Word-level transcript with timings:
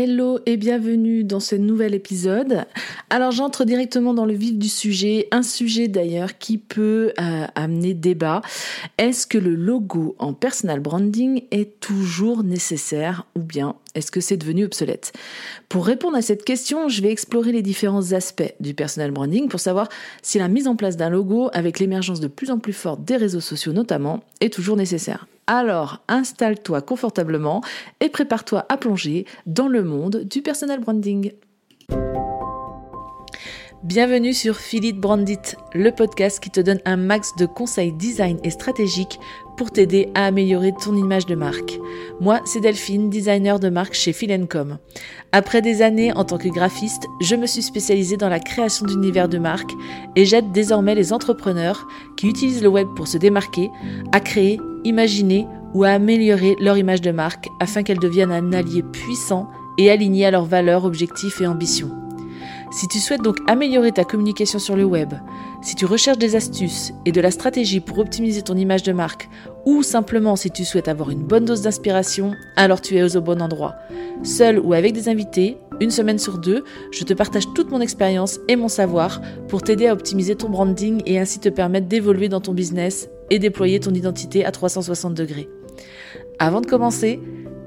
Hello 0.00 0.38
et 0.46 0.56
bienvenue 0.56 1.24
dans 1.24 1.40
ce 1.40 1.56
nouvel 1.56 1.92
épisode. 1.92 2.66
Alors 3.10 3.32
j'entre 3.32 3.64
directement 3.64 4.14
dans 4.14 4.26
le 4.26 4.32
vif 4.32 4.56
du 4.56 4.68
sujet, 4.68 5.26
un 5.32 5.42
sujet 5.42 5.88
d'ailleurs 5.88 6.38
qui 6.38 6.56
peut 6.56 7.12
euh, 7.20 7.46
amener 7.56 7.94
débat. 7.94 8.40
Est-ce 8.96 9.26
que 9.26 9.38
le 9.38 9.56
logo 9.56 10.14
en 10.20 10.34
personal 10.34 10.78
branding 10.78 11.42
est 11.50 11.80
toujours 11.80 12.44
nécessaire 12.44 13.26
ou 13.34 13.40
bien 13.40 13.74
est-ce 13.96 14.12
que 14.12 14.20
c'est 14.20 14.36
devenu 14.36 14.66
obsolète? 14.66 15.12
Pour 15.68 15.84
répondre 15.84 16.16
à 16.16 16.22
cette 16.22 16.44
question, 16.44 16.88
je 16.88 17.02
vais 17.02 17.10
explorer 17.10 17.50
les 17.50 17.62
différents 17.62 18.12
aspects 18.12 18.54
du 18.60 18.74
personal 18.74 19.10
branding 19.10 19.48
pour 19.48 19.58
savoir 19.58 19.88
si 20.22 20.38
la 20.38 20.46
mise 20.46 20.68
en 20.68 20.76
place 20.76 20.96
d'un 20.96 21.10
logo 21.10 21.50
avec 21.54 21.80
l'émergence 21.80 22.20
de 22.20 22.28
plus 22.28 22.52
en 22.52 22.60
plus 22.60 22.72
forte 22.72 23.02
des 23.02 23.16
réseaux 23.16 23.40
sociaux 23.40 23.72
notamment 23.72 24.20
est 24.40 24.52
toujours 24.52 24.76
nécessaire. 24.76 25.26
Alors, 25.50 26.02
installe-toi 26.08 26.82
confortablement 26.82 27.62
et 28.00 28.10
prépare-toi 28.10 28.66
à 28.68 28.76
plonger 28.76 29.24
dans 29.46 29.66
le 29.66 29.82
monde 29.82 30.24
du 30.24 30.42
personal 30.42 30.78
branding. 30.78 31.32
Bienvenue 33.82 34.34
sur 34.34 34.56
Philippe 34.56 35.00
Brandit, 35.00 35.56
le 35.72 35.90
podcast 35.90 36.40
qui 36.40 36.50
te 36.50 36.60
donne 36.60 36.80
un 36.84 36.96
max 36.96 37.34
de 37.38 37.46
conseils 37.46 37.94
design 37.94 38.38
et 38.44 38.50
stratégiques 38.50 39.18
pour 39.56 39.70
t'aider 39.70 40.10
à 40.14 40.26
améliorer 40.26 40.72
ton 40.72 40.94
image 40.94 41.24
de 41.24 41.34
marque. 41.34 41.78
Moi, 42.20 42.42
c'est 42.44 42.60
Delphine, 42.60 43.08
designer 43.08 43.58
de 43.58 43.70
marque 43.70 43.94
chez 43.94 44.12
Philencom. 44.12 44.76
Après 45.32 45.62
des 45.62 45.80
années 45.80 46.12
en 46.12 46.24
tant 46.24 46.36
que 46.36 46.48
graphiste, 46.48 47.06
je 47.22 47.36
me 47.36 47.46
suis 47.46 47.62
spécialisée 47.62 48.18
dans 48.18 48.28
la 48.28 48.40
création 48.40 48.84
d'univers 48.84 49.30
de 49.30 49.38
marque 49.38 49.72
et 50.14 50.26
j'aide 50.26 50.52
désormais 50.52 50.94
les 50.94 51.14
entrepreneurs 51.14 51.86
qui 52.18 52.28
utilisent 52.28 52.62
le 52.62 52.68
web 52.68 52.88
pour 52.96 53.08
se 53.08 53.16
démarquer 53.16 53.70
à 54.12 54.20
créer 54.20 54.60
imaginer 54.84 55.46
ou 55.74 55.84
améliorer 55.84 56.56
leur 56.60 56.78
image 56.78 57.00
de 57.00 57.10
marque 57.10 57.48
afin 57.60 57.82
qu'elle 57.82 57.98
devienne 57.98 58.32
un 58.32 58.52
allié 58.52 58.82
puissant 58.82 59.48
et 59.78 59.90
aligné 59.90 60.26
à 60.26 60.30
leurs 60.30 60.44
valeurs, 60.44 60.84
objectifs 60.84 61.40
et 61.40 61.46
ambitions. 61.46 61.90
Si 62.70 62.86
tu 62.86 62.98
souhaites 62.98 63.22
donc 63.22 63.38
améliorer 63.46 63.92
ta 63.92 64.04
communication 64.04 64.58
sur 64.58 64.76
le 64.76 64.84
web, 64.84 65.14
si 65.62 65.74
tu 65.74 65.86
recherches 65.86 66.18
des 66.18 66.36
astuces 66.36 66.92
et 67.06 67.12
de 67.12 67.20
la 67.20 67.30
stratégie 67.30 67.80
pour 67.80 67.98
optimiser 67.98 68.42
ton 68.42 68.56
image 68.56 68.82
de 68.82 68.92
marque, 68.92 69.28
ou 69.64 69.82
simplement 69.82 70.36
si 70.36 70.50
tu 70.50 70.64
souhaites 70.64 70.88
avoir 70.88 71.10
une 71.10 71.22
bonne 71.22 71.46
dose 71.46 71.62
d'inspiration, 71.62 72.32
alors 72.56 72.82
tu 72.82 72.96
es 72.96 73.16
au 73.16 73.20
bon 73.22 73.40
endroit. 73.40 73.76
Seul 74.22 74.58
ou 74.58 74.74
avec 74.74 74.92
des 74.92 75.08
invités, 75.08 75.56
une 75.80 75.90
semaine 75.90 76.18
sur 76.18 76.38
deux, 76.38 76.64
je 76.92 77.04
te 77.04 77.14
partage 77.14 77.52
toute 77.54 77.70
mon 77.70 77.80
expérience 77.80 78.38
et 78.48 78.56
mon 78.56 78.68
savoir 78.68 79.22
pour 79.48 79.62
t'aider 79.62 79.86
à 79.86 79.92
optimiser 79.94 80.36
ton 80.36 80.50
branding 80.50 81.02
et 81.06 81.18
ainsi 81.18 81.38
te 81.38 81.48
permettre 81.48 81.88
d'évoluer 81.88 82.28
dans 82.28 82.40
ton 82.40 82.52
business 82.52 83.08
et 83.30 83.38
déployer 83.38 83.80
ton 83.80 83.92
identité 83.92 84.44
à 84.44 84.52
360 84.52 85.14
degrés. 85.14 85.48
Avant 86.38 86.60
de 86.60 86.66
commencer, 86.66 87.20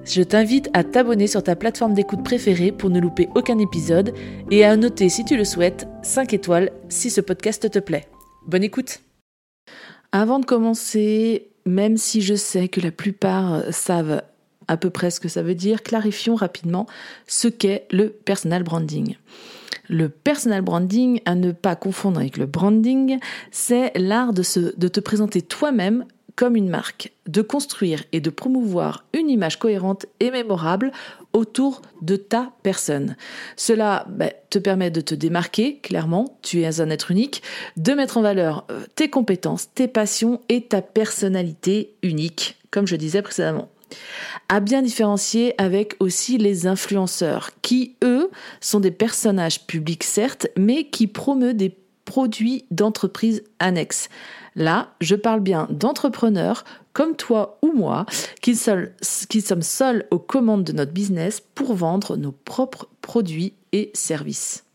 je 0.06 0.24
t'invite 0.24 0.70
à 0.74 0.84
t'abonner 0.84 1.28
sur 1.28 1.44
ta 1.44 1.56
plateforme 1.56 1.94
d'écoute 1.94 2.24
préférée 2.24 2.72
pour 2.72 2.90
ne 2.90 3.00
louper 3.00 3.30
aucun 3.36 3.60
épisode 3.60 4.14
et 4.50 4.66
à 4.66 4.76
noter 4.76 5.10
si 5.10 5.26
tu 5.26 5.38
le 5.38 5.46
souhaites 5.46 5.88
5 6.04 6.34
étoiles 6.34 6.72
si 6.90 7.10
ce 7.10 7.22
podcast 7.22 7.70
te 7.70 7.80
plaît. 7.80 8.08
Bonne 8.48 8.64
écoute 8.64 9.02
Avant 10.12 10.40
de 10.40 10.46
commencer, 10.46 11.50
même 11.66 11.98
si 11.98 12.22
je 12.22 12.34
sais 12.34 12.68
que 12.68 12.82
la 12.82 12.92
plupart 12.92 13.64
savent 13.72 14.24
à 14.68 14.78
peu 14.78 14.90
près 14.90 15.12
ce 15.12 15.20
que 15.20 15.30
ça 15.30 15.44
veut 15.44 15.56
dire, 15.56 15.84
clarifions 15.84 16.36
rapidement 16.36 16.88
ce 17.28 17.48
qu'est 17.48 17.86
le 17.92 18.10
personal 18.10 18.64
branding. 18.64 19.16
Le 19.92 20.08
personal 20.08 20.62
branding, 20.62 21.20
à 21.26 21.36
ne 21.36 21.52
pas 21.52 21.76
confondre 21.76 22.22
avec 22.22 22.38
le 22.38 22.46
branding, 22.46 23.20
c'est 23.52 23.92
l'art 23.98 24.32
de, 24.32 24.42
te 24.42 25.00
présenter 25.02 25.42
toi-même 25.42 26.06
comme 26.38 26.56
une 26.56 26.70
marque, 26.70 27.12
de 27.28 27.42
construire 27.42 28.06
et 28.14 28.22
de 28.22 28.30
promouvoir 28.30 29.04
une 29.14 29.30
image 29.30 29.60
cohérente 29.60 30.06
et 30.22 30.32
mémorable 30.32 30.94
autour 31.34 31.82
de 32.02 32.16
ta 32.16 32.54
personne. 32.64 33.18
Cela 33.58 34.06
bah, 34.08 34.30
te 34.50 34.60
permet 34.60 34.92
de 34.92 35.02
te 35.02 35.14
démarquer, 35.14 35.80
clairement, 35.80 36.40
tu 36.42 36.62
es 36.62 36.80
un 36.80 36.90
être 36.90 37.12
unique, 37.12 37.44
de 37.76 37.92
mettre 37.92 38.16
en 38.16 38.22
valeur 38.22 38.64
euh, 38.72 38.86
tes 38.96 39.10
compétences, 39.10 39.74
tes 39.76 39.90
passions 39.90 40.40
et 40.48 40.62
ta 40.62 40.82
personnalité 40.82 41.96
unique, 42.02 42.58
comme 42.72 42.88
je 42.88 42.96
disais 42.96 43.22
précédemment. 43.22 43.68
À 44.50 44.60
bien 44.60 44.82
différencier 44.82 45.54
avec 45.62 45.96
aussi 46.00 46.38
les 46.38 46.68
influenceurs, 46.68 47.52
qui, 47.62 47.96
eux, 48.04 48.30
sont 48.60 48.80
des 48.80 48.92
personnages 48.92 49.66
publics, 49.66 50.04
certes, 50.04 50.48
mais 50.58 50.86
qui 50.86 51.08
promeuvent 51.08 51.56
des 51.56 51.76
produits 52.06 52.66
d'entreprises 52.72 53.44
annexes. 53.60 54.10
Là, 54.56 54.90
je 55.00 55.16
parle 55.16 55.40
bien 55.40 55.68
d'entrepreneurs 55.70 56.66
comme 56.94 57.16
toi 57.16 57.58
ou 57.62 57.72
moi 57.72 58.06
qui, 58.42 58.56
sommes 58.56 59.62
seuls 59.62 60.06
aux 60.12 60.20
commandes 60.20 60.66
de 60.66 60.74
notre 60.74 60.92
business 60.92 61.42
pour 61.56 61.74
vendre 61.74 62.18
nos 62.18 62.34
propres 62.34 62.90
produits 63.02 63.54
et 63.72 63.92
services. 63.94 64.66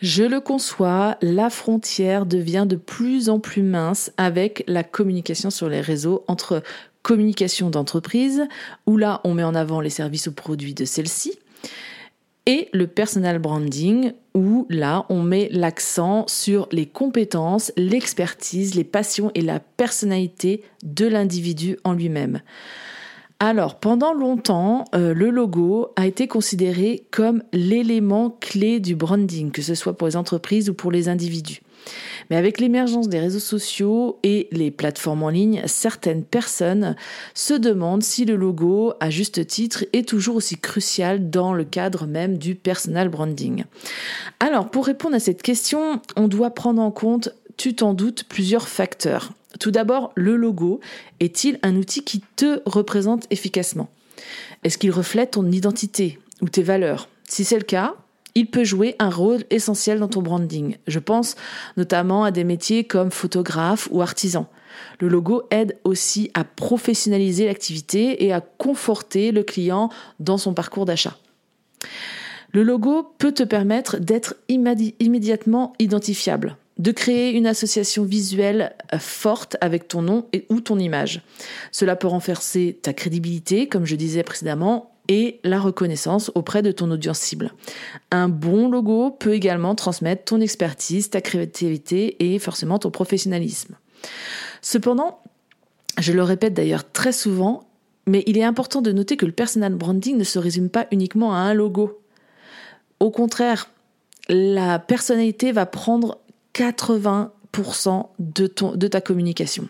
Je 0.00 0.24
le 0.24 0.40
conçois, 0.40 1.16
la 1.20 1.50
frontière 1.50 2.26
devient 2.26 2.64
de 2.66 2.76
plus 2.76 3.28
en 3.28 3.38
plus 3.38 3.62
mince 3.62 4.10
avec 4.16 4.64
la 4.66 4.82
communication 4.82 5.50
sur 5.50 5.68
les 5.68 5.80
réseaux 5.80 6.24
entre 6.26 6.62
communication 7.02 7.70
d'entreprise, 7.70 8.46
où 8.86 8.96
là 8.96 9.20
on 9.24 9.34
met 9.34 9.44
en 9.44 9.54
avant 9.54 9.80
les 9.80 9.90
services 9.90 10.26
ou 10.26 10.32
produits 10.32 10.74
de 10.74 10.84
celle-ci, 10.84 11.38
et 12.46 12.68
le 12.72 12.86
personal 12.86 13.38
branding 13.38 14.12
où 14.34 14.66
là 14.68 15.06
on 15.08 15.22
met 15.22 15.48
l'accent 15.52 16.24
sur 16.26 16.68
les 16.72 16.86
compétences, 16.86 17.72
l'expertise, 17.76 18.74
les 18.74 18.84
passions 18.84 19.30
et 19.34 19.42
la 19.42 19.60
personnalité 19.60 20.62
de 20.82 21.06
l'individu 21.06 21.76
en 21.84 21.92
lui-même. 21.92 22.40
Alors, 23.44 23.80
pendant 23.80 24.14
longtemps, 24.14 24.84
euh, 24.94 25.12
le 25.14 25.28
logo 25.30 25.88
a 25.96 26.06
été 26.06 26.28
considéré 26.28 27.08
comme 27.10 27.42
l'élément 27.52 28.30
clé 28.30 28.78
du 28.78 28.94
branding, 28.94 29.50
que 29.50 29.62
ce 29.62 29.74
soit 29.74 29.96
pour 29.96 30.06
les 30.06 30.16
entreprises 30.16 30.70
ou 30.70 30.74
pour 30.74 30.92
les 30.92 31.08
individus. 31.08 31.60
Mais 32.30 32.36
avec 32.36 32.60
l'émergence 32.60 33.08
des 33.08 33.18
réseaux 33.18 33.38
sociaux 33.38 34.18
et 34.22 34.48
les 34.52 34.70
plateformes 34.70 35.22
en 35.22 35.28
ligne, 35.28 35.62
certaines 35.66 36.24
personnes 36.24 36.96
se 37.34 37.54
demandent 37.54 38.02
si 38.02 38.24
le 38.24 38.36
logo, 38.36 38.94
à 39.00 39.10
juste 39.10 39.46
titre, 39.46 39.84
est 39.92 40.08
toujours 40.08 40.36
aussi 40.36 40.56
crucial 40.58 41.30
dans 41.30 41.52
le 41.52 41.64
cadre 41.64 42.06
même 42.06 42.38
du 42.38 42.54
personal 42.54 43.08
branding. 43.08 43.64
Alors, 44.40 44.70
pour 44.70 44.86
répondre 44.86 45.16
à 45.16 45.20
cette 45.20 45.42
question, 45.42 46.00
on 46.16 46.28
doit 46.28 46.50
prendre 46.50 46.80
en 46.80 46.90
compte, 46.90 47.30
tu 47.56 47.74
t'en 47.74 47.94
doutes, 47.94 48.24
plusieurs 48.24 48.68
facteurs. 48.68 49.32
Tout 49.60 49.70
d'abord, 49.70 50.12
le 50.14 50.36
logo 50.36 50.80
est-il 51.20 51.58
un 51.62 51.76
outil 51.76 52.02
qui 52.04 52.22
te 52.36 52.60
représente 52.64 53.26
efficacement? 53.30 53.90
Est-ce 54.64 54.78
qu'il 54.78 54.90
reflète 54.90 55.32
ton 55.32 55.50
identité 55.50 56.18
ou 56.40 56.48
tes 56.48 56.62
valeurs? 56.62 57.08
Si 57.28 57.44
c'est 57.44 57.58
le 57.58 57.64
cas, 57.64 57.94
il 58.34 58.50
peut 58.50 58.64
jouer 58.64 58.96
un 58.98 59.10
rôle 59.10 59.44
essentiel 59.50 59.98
dans 59.98 60.08
ton 60.08 60.22
branding. 60.22 60.76
Je 60.86 60.98
pense 60.98 61.36
notamment 61.76 62.24
à 62.24 62.30
des 62.30 62.44
métiers 62.44 62.84
comme 62.84 63.10
photographe 63.10 63.88
ou 63.90 64.02
artisan. 64.02 64.48
Le 65.00 65.08
logo 65.08 65.42
aide 65.50 65.78
aussi 65.84 66.30
à 66.34 66.44
professionnaliser 66.44 67.46
l'activité 67.46 68.24
et 68.24 68.32
à 68.32 68.40
conforter 68.40 69.32
le 69.32 69.42
client 69.42 69.90
dans 70.20 70.38
son 70.38 70.54
parcours 70.54 70.86
d'achat. 70.86 71.16
Le 72.52 72.62
logo 72.62 73.14
peut 73.18 73.32
te 73.32 73.42
permettre 73.42 73.98
d'être 73.98 74.36
immédiatement 74.48 75.72
identifiable, 75.78 76.56
de 76.78 76.90
créer 76.90 77.32
une 77.32 77.46
association 77.46 78.04
visuelle 78.04 78.74
forte 78.98 79.56
avec 79.60 79.88
ton 79.88 80.02
nom 80.02 80.26
ou 80.50 80.60
ton 80.60 80.78
image. 80.78 81.22
Cela 81.70 81.96
peut 81.96 82.08
renforcer 82.08 82.78
ta 82.82 82.92
crédibilité, 82.92 83.68
comme 83.68 83.86
je 83.86 83.96
disais 83.96 84.22
précédemment, 84.22 84.91
et 85.08 85.40
la 85.44 85.60
reconnaissance 85.60 86.30
auprès 86.34 86.62
de 86.62 86.72
ton 86.72 86.90
audience 86.90 87.18
cible. 87.18 87.52
Un 88.10 88.28
bon 88.28 88.68
logo 88.68 89.10
peut 89.10 89.34
également 89.34 89.74
transmettre 89.74 90.24
ton 90.24 90.40
expertise, 90.40 91.10
ta 91.10 91.20
créativité 91.20 92.32
et 92.32 92.38
forcément 92.38 92.78
ton 92.78 92.90
professionnalisme. 92.90 93.76
Cependant, 94.60 95.20
je 95.98 96.12
le 96.12 96.22
répète 96.22 96.54
d'ailleurs 96.54 96.90
très 96.90 97.12
souvent, 97.12 97.64
mais 98.06 98.22
il 98.26 98.38
est 98.38 98.44
important 98.44 98.80
de 98.80 98.92
noter 98.92 99.16
que 99.16 99.26
le 99.26 99.32
personal 99.32 99.74
branding 99.74 100.16
ne 100.16 100.24
se 100.24 100.38
résume 100.38 100.70
pas 100.70 100.86
uniquement 100.90 101.34
à 101.34 101.38
un 101.38 101.54
logo. 101.54 102.00
Au 103.00 103.10
contraire, 103.10 103.68
la 104.28 104.78
personnalité 104.78 105.52
va 105.52 105.66
prendre 105.66 106.18
80% 106.54 108.06
de, 108.18 108.46
ton, 108.46 108.76
ta 108.78 109.00
communication 109.00 109.68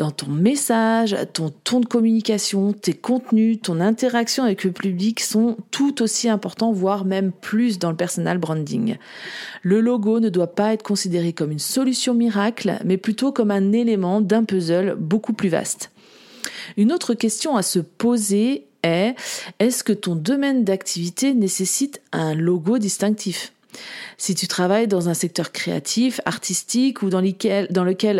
dans 0.00 0.10
ton 0.10 0.30
message, 0.30 1.14
ton 1.34 1.50
ton 1.62 1.80
de 1.80 1.84
communication, 1.84 2.72
tes 2.72 2.94
contenus, 2.94 3.60
ton 3.62 3.80
interaction 3.80 4.44
avec 4.44 4.64
le 4.64 4.72
public 4.72 5.20
sont 5.20 5.58
tout 5.70 6.00
aussi 6.00 6.30
importants, 6.30 6.72
voire 6.72 7.04
même 7.04 7.32
plus 7.32 7.78
dans 7.78 7.90
le 7.90 7.96
personal 7.96 8.38
branding. 8.38 8.96
Le 9.60 9.82
logo 9.82 10.18
ne 10.18 10.30
doit 10.30 10.54
pas 10.54 10.72
être 10.72 10.82
considéré 10.82 11.34
comme 11.34 11.50
une 11.52 11.58
solution 11.58 12.14
miracle, 12.14 12.78
mais 12.82 12.96
plutôt 12.96 13.30
comme 13.30 13.50
un 13.50 13.72
élément 13.72 14.22
d'un 14.22 14.44
puzzle 14.44 14.96
beaucoup 14.98 15.34
plus 15.34 15.50
vaste. 15.50 15.90
Une 16.78 16.92
autre 16.92 17.12
question 17.12 17.58
à 17.58 17.62
se 17.62 17.78
poser 17.78 18.64
est, 18.82 19.14
est-ce 19.58 19.84
que 19.84 19.92
ton 19.92 20.16
domaine 20.16 20.64
d'activité 20.64 21.34
nécessite 21.34 22.00
un 22.12 22.34
logo 22.34 22.78
distinctif? 22.78 23.52
Si 24.18 24.34
tu 24.34 24.48
travailles 24.48 24.88
dans 24.88 25.08
un 25.08 25.14
secteur 25.14 25.52
créatif, 25.52 26.20
artistique 26.24 27.02
ou 27.02 27.10
dans 27.10 27.20
lequel, 27.20 27.68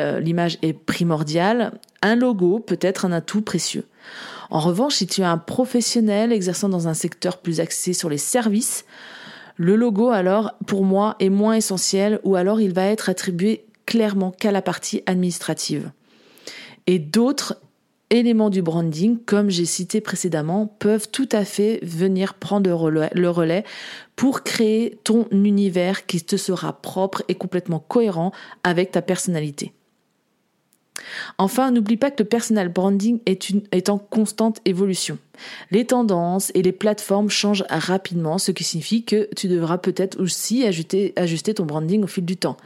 euh, 0.01 0.21
l'image 0.21 0.59
est 0.63 0.73
primordiale, 0.73 1.73
un 2.03 2.17
logo 2.17 2.59
peut 2.59 2.79
être 2.81 3.05
un 3.05 3.13
atout 3.13 3.43
précieux. 3.43 3.87
En 4.51 4.61
revanche, 4.61 4.97
si 4.97 5.07
tu 5.07 5.21
es 5.21 5.25
un 5.25 5.39
professionnel 5.39 6.33
exerçant 6.33 6.69
dans 6.69 6.89
un 6.89 6.95
secteur 6.95 7.39
plus 7.39 7.61
axé 7.61 7.93
sur 7.93 8.09
les 8.09 8.19
services, 8.19 8.85
le 9.57 9.77
logo, 9.77 10.09
alors, 10.09 10.55
pour 10.67 10.85
moi, 10.85 11.17
est 11.21 11.29
moins 11.29 11.55
essentiel 11.55 12.19
ou 12.25 12.35
alors 12.35 12.61
il 12.61 12.73
va 12.73 12.87
être 12.87 13.11
attribué 13.11 13.67
clairement 13.85 14.31
qu'à 14.31 14.53
la 14.53 14.63
partie 14.63 15.03
administrative. 15.07 15.91
Et 16.87 16.99
d'autres 16.99 17.57
éléments 18.11 18.51
du 18.51 18.63
branding, 18.63 19.19
comme 19.25 19.51
j'ai 19.51 19.65
cité 19.65 20.01
précédemment, 20.01 20.67
peuvent 20.67 21.09
tout 21.11 21.29
à 21.33 21.45
fait 21.45 21.81
venir 21.83 22.35
prendre 22.35 22.91
le 22.91 23.31
relais, 23.31 23.65
pour 24.17 24.43
créer 24.43 24.99
ton 25.05 25.27
univers 25.31 26.07
qui 26.07 26.21
te 26.21 26.37
sera 26.37 26.75
propre 26.75 27.23
et 27.29 27.35
complètement 27.35 27.79
cohérent 27.79 28.33
avec 28.65 28.91
ta 28.91 29.01
personnalité. 29.01 29.73
Enfin, 31.39 31.71
n'oublie 31.71 31.97
pas 31.97 32.11
que 32.11 32.23
le 32.23 32.29
personal 32.29 32.69
branding 32.69 33.21
est, 33.27 33.89
en 33.89 33.99
constante 33.99 34.61
évolution. 34.65 35.19
Les 35.71 35.87
tendances 35.87 36.51
et 36.55 36.63
les 36.63 36.73
plateformes 36.73 37.31
changent 37.31 37.65
rapidement, 37.71 38.39
ce 38.39 38.53
qui 38.53 38.65
signifie 38.65 39.05
que 39.05 39.29
tu 39.35 39.49
devras 39.49 39.79
peut-être 39.79 40.21
aussi 40.21 40.67
ajuster 40.67 41.55
ton 41.55 41.65
branding 41.65 42.03
au 42.03 42.07
fil 42.07 42.25
du 42.25 42.37
temps 42.37 42.57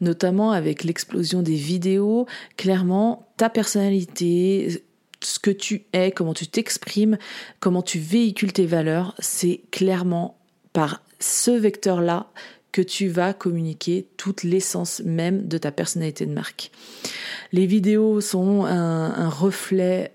notamment 0.00 0.52
avec 0.52 0.84
l'explosion 0.84 1.42
des 1.42 1.54
vidéos, 1.54 2.26
clairement, 2.56 3.29
ta 3.40 3.48
personnalité, 3.48 4.84
ce 5.22 5.38
que 5.38 5.50
tu 5.50 5.86
es, 5.94 6.10
comment 6.10 6.34
tu 6.34 6.46
t'exprimes, 6.46 7.16
comment 7.58 7.80
tu 7.80 7.98
véhicules 7.98 8.52
tes 8.52 8.66
valeurs, 8.66 9.14
c'est 9.18 9.62
clairement 9.70 10.36
par 10.74 11.02
ce 11.20 11.50
vecteur-là 11.50 12.26
que 12.70 12.82
tu 12.82 13.08
vas 13.08 13.32
communiquer 13.32 14.06
toute 14.18 14.42
l'essence 14.42 15.00
même 15.06 15.48
de 15.48 15.56
ta 15.56 15.72
personnalité 15.72 16.26
de 16.26 16.34
marque. 16.34 16.70
Les 17.52 17.64
vidéos 17.64 18.20
sont 18.20 18.66
un, 18.66 19.14
un 19.14 19.28
reflet 19.30 20.12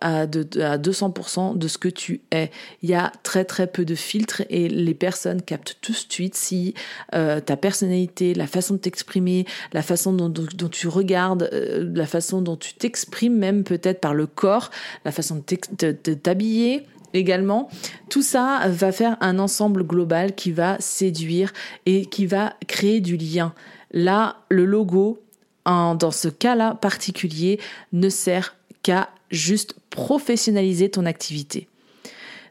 à, 0.00 0.26
de, 0.26 0.60
à 0.60 0.78
200% 0.78 1.56
de 1.56 1.68
ce 1.68 1.78
que 1.78 1.88
tu 1.88 2.20
es. 2.30 2.50
Il 2.82 2.90
y 2.90 2.94
a 2.94 3.12
très 3.22 3.44
très 3.44 3.66
peu 3.66 3.84
de 3.84 3.94
filtres 3.94 4.42
et 4.50 4.68
les 4.68 4.94
personnes 4.94 5.42
captent 5.42 5.76
tout 5.80 5.92
de 5.92 5.96
suite 5.96 6.34
si 6.34 6.74
euh, 7.14 7.40
ta 7.40 7.56
personnalité, 7.56 8.34
la 8.34 8.46
façon 8.46 8.74
de 8.74 8.78
t'exprimer, 8.78 9.46
la 9.72 9.82
façon 9.82 10.12
dont, 10.12 10.68
tu 10.70 10.88
regardes, 10.88 11.48
euh, 11.52 11.90
la 11.94 12.06
façon 12.06 12.42
dont 12.42 12.56
tu 12.56 12.74
t'exprimes 12.74 13.36
même 13.36 13.64
peut-être 13.64 14.00
par 14.00 14.14
le 14.14 14.26
corps, 14.26 14.70
la 15.04 15.12
façon 15.12 15.42
de 15.78 16.14
t'habiller 16.14 16.86
également. 17.14 17.68
Tout 18.10 18.22
ça 18.22 18.62
va 18.68 18.92
faire 18.92 19.16
un 19.20 19.38
ensemble 19.38 19.84
global 19.84 20.34
qui 20.34 20.52
va 20.52 20.76
séduire 20.80 21.52
et 21.86 22.06
qui 22.06 22.26
va 22.26 22.54
créer 22.66 23.00
du 23.00 23.16
lien. 23.16 23.54
Là, 23.92 24.36
le 24.48 24.64
logo, 24.64 25.20
dans 25.64 26.10
ce 26.10 26.28
cas-là 26.28 26.74
particulier, 26.74 27.58
ne 27.92 28.08
sert 28.08 28.56
qu'à 28.82 29.08
juste 29.30 29.74
professionnaliser 29.90 30.90
ton 30.90 31.06
activité. 31.06 31.68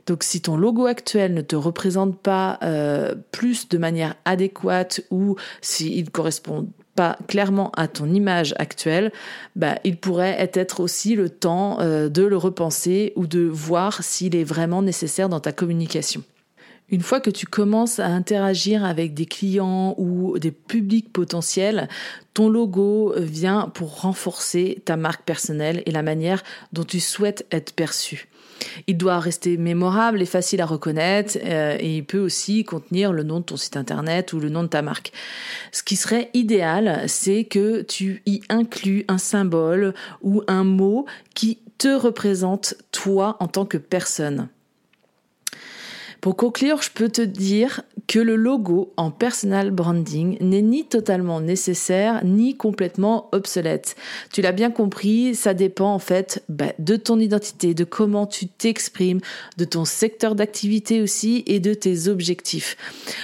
Donc 0.06 0.24
si 0.24 0.42
ton 0.42 0.56
logo 0.56 0.86
actuel 0.86 1.34
ne 1.34 1.42
te 1.42 1.56
représente 1.56 2.20
pas 2.20 2.60
euh, 2.64 3.16
plus 3.32 3.70
de 3.70 3.78
manière 3.78 4.16
adéquate 4.26 5.02
ou 5.10 5.36
s'il 5.62 6.06
ne 6.06 6.10
correspond 6.10 6.68
pas 6.96 7.18
clairement 7.28 7.72
à 7.72 7.88
ton 7.88 8.14
image 8.14 8.54
actuelle, 8.58 9.12
bah, 9.56 9.80
il 9.84 9.98
pourrait 9.98 10.50
être 10.54 10.80
aussi 10.80 11.16
le 11.16 11.30
temps 11.30 11.80
euh, 11.82 12.08
de 12.08 12.24
le 12.24 12.38
repenser 12.38 13.14
ou 13.16 13.28
de 13.28 13.42
voir 13.42 14.04
s'il 14.04 14.36
est 14.36 14.44
vraiment 14.44 14.82
nécessaire 14.82 15.28
dans 15.28 15.40
ta 15.40 15.52
communication. 15.52 16.24
Une 16.90 17.02
fois 17.02 17.20
que 17.20 17.32
tu 17.32 17.48
commences 17.48 18.00
à 18.00 18.06
interagir 18.06 18.86
avec 18.86 19.16
des 19.16 19.26
clients 19.26 19.96
ou 19.98 20.38
des 20.38 20.52
publics 20.52 21.12
potentiels, 21.12 21.90
ton 22.36 22.48
logo 22.48 23.14
vient 23.18 23.72
pour 23.74 24.02
renforcer 24.02 24.82
ta 24.86 24.96
marque 24.96 25.24
personnelle 25.24 25.82
et 25.88 25.92
la 25.92 26.04
manière 26.04 26.44
dont 26.74 26.84
tu 26.84 27.00
souhaites 27.00 27.48
être 27.52 27.74
perçu. 27.74 28.28
Il 28.88 28.98
doit 28.98 29.20
rester 29.20 29.58
mémorable 29.58 30.22
et 30.22 30.26
facile 30.26 30.62
à 30.62 30.66
reconnaître 30.66 31.38
euh, 31.44 31.78
et 31.80 31.98
il 31.98 32.06
peut 32.06 32.20
aussi 32.20 32.64
contenir 32.64 33.12
le 33.12 33.24
nom 33.24 33.40
de 33.40 33.46
ton 33.46 33.58
site 33.58 33.78
internet 33.78 34.34
ou 34.34 34.40
le 34.40 34.50
nom 34.50 34.64
de 34.64 34.68
ta 34.68 34.82
marque. 34.82 35.12
Ce 35.72 35.84
qui 35.84 35.96
serait 35.96 36.30
idéal, 36.34 37.04
c'est 37.08 37.46
que 37.46 37.82
tu 37.82 38.22
y 38.26 38.42
inclus 38.50 39.06
un 39.08 39.18
symbole 39.18 39.94
ou 40.22 40.44
un 40.48 40.64
mot 40.64 41.06
qui 41.34 41.60
te 41.78 41.88
représente 41.88 42.76
toi 42.92 43.38
en 43.40 43.48
tant 43.48 43.66
que 43.66 43.78
personne. 43.78 44.50
Pour 46.26 46.36
conclure, 46.36 46.82
je 46.82 46.90
peux 46.90 47.08
te 47.08 47.22
dire 47.22 47.82
que 48.08 48.20
le 48.20 48.36
logo 48.36 48.94
en 48.98 49.12
personal 49.12 49.72
branding 49.72 50.38
n'est 50.42 50.62
ni 50.62 50.86
totalement 50.86 51.42
nécessaire 51.42 52.24
ni 52.24 52.56
complètement 52.56 53.30
obsolète. 53.32 53.96
Tu 54.32 54.42
l'as 54.42 54.52
bien 54.52 54.72
compris, 54.72 55.36
ça 55.36 55.54
dépend 55.54 55.94
en 55.94 56.00
fait 56.00 56.44
bah, 56.50 56.74
de 56.80 56.96
ton 56.96 57.20
identité, 57.20 57.74
de 57.74 57.84
comment 57.84 58.28
tu 58.28 58.48
t'exprimes, 58.48 59.22
de 59.58 59.66
ton 59.66 59.86
secteur 59.86 60.36
d'activité 60.36 61.02
aussi 61.02 61.44
et 61.48 61.60
de 61.60 61.74
tes 61.74 62.08
objectifs. 62.08 62.78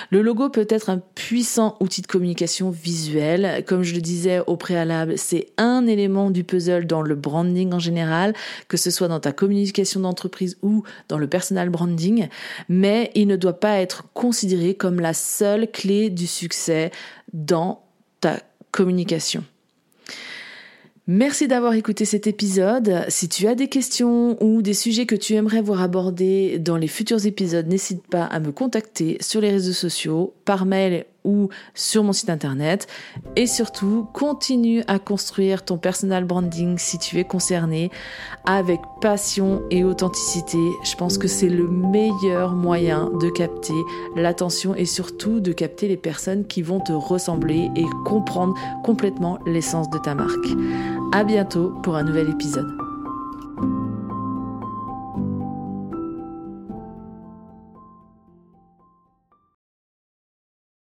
Le 0.10 0.22
logo 0.22 0.50
peut 0.50 0.68
être 0.70 0.90
un 0.90 1.00
puissant 1.16 1.78
outil 1.80 2.02
de 2.02 2.08
communication 2.08 2.70
visuelle. 2.70 3.64
Comme 3.66 3.84
je 3.84 3.94
le 3.94 4.02
disais 4.02 4.42
au 4.48 4.56
préalable, 4.56 5.18
c'est 5.18 5.48
un 5.58 5.86
élément 5.88 6.32
du 6.32 6.44
puzzle 6.44 6.88
dans 6.88 7.02
le 7.02 7.16
branding 7.16 7.74
en 7.74 7.80
général, 7.80 8.34
que 8.68 8.78
ce 8.78 8.90
soit 8.90 9.08
dans 9.08 9.20
ta 9.20 9.32
communication 9.32 10.02
d'entreprise 10.02 10.58
ou 10.62 10.84
dans 11.08 11.18
le 11.18 11.28
personal 11.28 11.70
branding, 11.70 12.28
mais 12.70 13.12
il 13.16 13.28
ne 13.28 13.36
doit 13.36 13.60
pas 13.60 13.80
être 13.80 14.06
considéré 14.14 14.71
comme 14.76 15.00
la 15.00 15.14
seule 15.14 15.70
clé 15.70 16.10
du 16.10 16.28
succès 16.28 16.92
dans 17.34 17.84
ta 18.20 18.38
communication. 18.72 19.44
Merci 21.08 21.48
d'avoir 21.48 21.74
écouté 21.74 22.06
cet 22.06 22.28
épisode. 22.28 23.06
Si 23.10 23.28
tu 23.28 23.48
as 23.48 23.56
des 23.56 23.68
questions 23.68 24.42
ou 24.42 24.62
des 24.62 24.74
sujets 24.74 25.06
que 25.06 25.16
tu 25.16 25.34
aimerais 25.34 25.62
voir 25.62 25.82
abordés 25.82 26.60
dans 26.60 26.78
les 26.78 26.88
futurs 26.88 27.26
épisodes, 27.26 27.68
n'hésite 27.68 28.08
pas 28.08 28.24
à 28.24 28.40
me 28.40 28.52
contacter 28.52 29.18
sur 29.20 29.42
les 29.42 29.50
réseaux 29.50 29.74
sociaux, 29.74 30.34
par 30.46 30.66
mail 30.66 31.06
ou 31.24 31.50
sur 31.74 32.04
mon 32.04 32.14
site 32.14 32.30
internet. 32.30 32.88
Et 33.36 33.48
surtout, 33.48 34.08
continue 34.14 34.84
à 34.88 35.00
construire 35.00 35.64
ton 35.64 35.78
personal 35.78 36.26
branding 36.26 36.78
si 36.78 36.98
tu 36.98 37.20
es 37.20 37.24
concerné 37.24 37.92
avec 38.46 38.80
passion 39.02 39.62
et 39.70 39.84
authenticité. 39.84 40.58
Je 40.84 40.96
pense 40.96 41.18
que 41.18 41.28
c'est 41.28 41.50
le 41.50 41.68
meilleur 41.68 42.54
moyen 42.54 43.10
de 43.20 43.30
capter 43.30 43.74
l'attention 44.16 44.76
et 44.76 44.86
surtout 44.86 45.40
de 45.40 45.52
capter 45.52 45.88
les 45.88 45.98
personnes 45.98 46.46
qui 46.46 46.62
vont 46.62 46.80
te 46.80 46.92
ressembler 46.92 47.70
et 47.76 47.86
comprendre 48.06 48.56
complètement 48.84 49.40
l'essence 49.46 49.90
de 49.90 49.98
ta 49.98 50.16
marque. 50.16 50.48
À 51.14 51.24
bientôt 51.24 51.74
pour 51.84 51.96
un 51.96 52.04
nouvel 52.04 52.30
épisode. 52.30 52.81